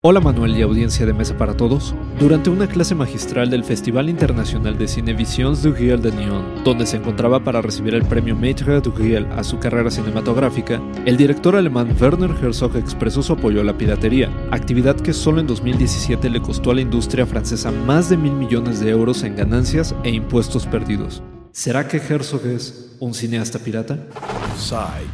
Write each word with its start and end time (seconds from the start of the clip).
Hola 0.00 0.20
Manuel 0.20 0.56
y 0.56 0.62
audiencia 0.62 1.04
de 1.06 1.12
Mesa 1.12 1.36
para 1.36 1.56
Todos. 1.56 1.92
Durante 2.20 2.50
una 2.50 2.68
clase 2.68 2.94
magistral 2.94 3.50
del 3.50 3.64
Festival 3.64 4.08
Internacional 4.08 4.78
de 4.78 4.86
Cine 4.86 5.12
Visions 5.12 5.60
du 5.60 5.72
Riel 5.72 6.00
de 6.00 6.12
Nyon, 6.12 6.62
donde 6.62 6.86
se 6.86 6.98
encontraba 6.98 7.42
para 7.42 7.62
recibir 7.62 7.96
el 7.96 8.04
premio 8.04 8.36
Maître 8.36 8.80
du 8.80 8.92
Riel 8.92 9.26
a 9.32 9.42
su 9.42 9.58
carrera 9.58 9.90
cinematográfica, 9.90 10.80
el 11.04 11.16
director 11.16 11.56
alemán 11.56 11.96
Werner 12.00 12.30
Herzog 12.30 12.76
expresó 12.76 13.24
su 13.24 13.32
apoyo 13.32 13.60
a 13.60 13.64
la 13.64 13.76
piratería, 13.76 14.30
actividad 14.52 14.94
que 14.94 15.12
solo 15.12 15.40
en 15.40 15.48
2017 15.48 16.30
le 16.30 16.42
costó 16.42 16.70
a 16.70 16.74
la 16.76 16.82
industria 16.82 17.26
francesa 17.26 17.72
más 17.72 18.08
de 18.08 18.18
mil 18.18 18.34
millones 18.34 18.78
de 18.78 18.90
euros 18.90 19.24
en 19.24 19.34
ganancias 19.34 19.96
e 20.04 20.10
impuestos 20.10 20.64
perdidos. 20.64 21.24
¿Será 21.58 21.88
que 21.88 21.96
Herzog 21.96 22.46
es 22.46 22.92
un 23.00 23.14
cineasta 23.14 23.58
pirata? 23.58 23.98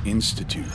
Institute. 0.04 0.68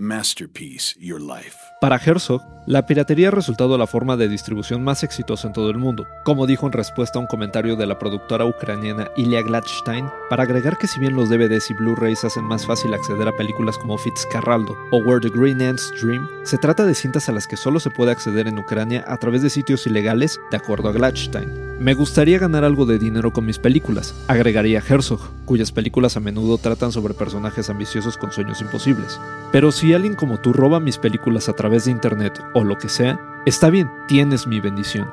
Masterpiece 0.00 0.98
Your 0.98 1.20
Life. 1.20 1.58
Para 1.78 2.00
Herzog, 2.02 2.40
la 2.66 2.86
piratería 2.86 3.28
ha 3.28 3.30
resultado 3.30 3.76
la 3.76 3.86
forma 3.86 4.16
de 4.16 4.30
distribución 4.30 4.82
más 4.82 5.04
exitosa 5.04 5.48
en 5.48 5.52
todo 5.52 5.68
el 5.68 5.76
mundo, 5.76 6.06
como 6.24 6.46
dijo 6.46 6.64
en 6.66 6.72
respuesta 6.72 7.18
a 7.18 7.20
un 7.20 7.26
comentario 7.26 7.76
de 7.76 7.84
la 7.84 7.98
productora 7.98 8.46
ucraniana 8.46 9.10
Ilya 9.18 9.42
Gladstein, 9.42 10.08
para 10.30 10.44
agregar 10.44 10.78
que 10.78 10.86
si 10.86 10.98
bien 10.98 11.14
los 11.14 11.28
DVDs 11.28 11.68
y 11.68 11.74
Blu-rays 11.74 12.24
hacen 12.24 12.44
más 12.44 12.64
fácil 12.64 12.94
acceder 12.94 13.28
a 13.28 13.36
películas 13.36 13.76
como 13.76 13.98
Fitzcarraldo 13.98 14.74
o 14.90 15.02
Where 15.04 15.20
the 15.20 15.38
Green 15.38 15.60
Ants 15.60 15.92
Dream, 16.00 16.26
se 16.44 16.56
trata 16.56 16.86
de 16.86 16.94
cintas 16.94 17.28
a 17.28 17.32
las 17.32 17.46
que 17.46 17.58
solo 17.58 17.78
se 17.78 17.90
puede 17.90 18.10
acceder 18.10 18.48
en 18.48 18.58
Ucrania 18.58 19.04
a 19.06 19.18
través 19.18 19.42
de 19.42 19.50
sitios 19.50 19.86
ilegales, 19.86 20.40
de 20.50 20.56
acuerdo 20.56 20.88
a 20.88 20.92
Gladstein. 20.92 21.69
Me 21.80 21.94
gustaría 21.94 22.38
ganar 22.38 22.62
algo 22.62 22.84
de 22.84 22.98
dinero 22.98 23.32
con 23.32 23.46
mis 23.46 23.58
películas, 23.58 24.14
agregaría 24.28 24.82
Herzog, 24.86 25.18
cuyas 25.46 25.72
películas 25.72 26.14
a 26.14 26.20
menudo 26.20 26.58
tratan 26.58 26.92
sobre 26.92 27.14
personajes 27.14 27.70
ambiciosos 27.70 28.18
con 28.18 28.32
sueños 28.32 28.60
imposibles. 28.60 29.18
Pero 29.50 29.72
si 29.72 29.94
alguien 29.94 30.14
como 30.14 30.38
tú 30.38 30.52
roba 30.52 30.78
mis 30.78 30.98
películas 30.98 31.48
a 31.48 31.54
través 31.54 31.86
de 31.86 31.92
internet 31.92 32.38
o 32.52 32.64
lo 32.64 32.76
que 32.76 32.90
sea, 32.90 33.18
está 33.46 33.70
bien, 33.70 33.90
tienes 34.08 34.46
mi 34.46 34.60
bendición. 34.60 35.10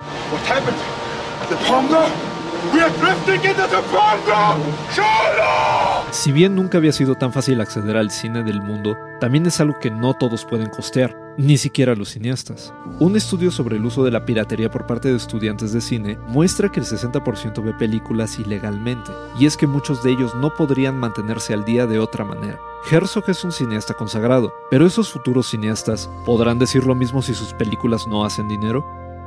Si 6.17 6.31
bien 6.31 6.55
nunca 6.55 6.79
había 6.79 6.93
sido 6.93 7.13
tan 7.13 7.31
fácil 7.31 7.61
acceder 7.61 7.95
al 7.95 8.09
cine 8.09 8.43
del 8.43 8.59
mundo, 8.59 8.97
también 9.19 9.45
es 9.45 9.59
algo 9.59 9.77
que 9.79 9.91
no 9.91 10.15
todos 10.15 10.45
pueden 10.45 10.71
costear, 10.71 11.15
ni 11.37 11.59
siquiera 11.59 11.95
los 11.95 12.09
cineastas. 12.09 12.73
Un 12.99 13.15
estudio 13.15 13.51
sobre 13.51 13.77
el 13.77 13.85
uso 13.85 14.03
de 14.03 14.09
la 14.09 14.25
piratería 14.25 14.71
por 14.71 14.87
parte 14.87 15.09
de 15.09 15.15
estudiantes 15.15 15.73
de 15.73 15.79
cine 15.79 16.17
muestra 16.27 16.71
que 16.71 16.79
el 16.79 16.87
60% 16.87 17.63
ve 17.63 17.71
películas 17.75 18.39
ilegalmente, 18.39 19.11
y 19.39 19.45
es 19.45 19.55
que 19.57 19.67
muchos 19.67 20.01
de 20.01 20.09
ellos 20.09 20.33
no 20.33 20.49
podrían 20.55 20.97
mantenerse 20.97 21.53
al 21.53 21.65
día 21.65 21.85
de 21.85 21.99
otra 21.99 22.25
manera. 22.25 22.57
Herzog 22.89 23.29
es 23.29 23.43
un 23.43 23.51
cineasta 23.51 23.93
consagrado, 23.93 24.51
pero 24.71 24.87
esos 24.87 25.11
futuros 25.11 25.47
cineastas 25.47 26.09
podrán 26.25 26.57
decir 26.57 26.83
lo 26.83 26.95
mismo 26.95 27.21
si 27.21 27.35
sus 27.35 27.53
películas 27.53 28.07
no 28.07 28.25
hacen 28.25 28.47
dinero. 28.47 28.83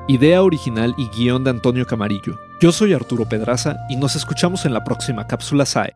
Idea 0.08 0.42
original 0.42 0.92
y 0.98 1.08
guion 1.10 1.44
de 1.44 1.50
Antonio 1.50 1.86
Camarillo. 1.86 2.36
Yo 2.60 2.72
soy 2.72 2.94
Arturo 2.94 3.28
Pedraza 3.28 3.76
y 3.88 3.96
nos 3.96 4.16
escuchamos 4.16 4.64
en 4.64 4.74
la 4.74 4.82
próxima 4.82 5.28
cápsula 5.28 5.64
SAE. 5.64 5.94